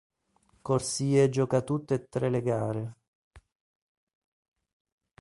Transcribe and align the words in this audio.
Corsie 0.63 1.29
gioca 1.29 1.61
tutte 1.61 1.93
e 1.93 2.05
tre 2.09 2.31
le 2.31 2.41
gare. 2.41 2.95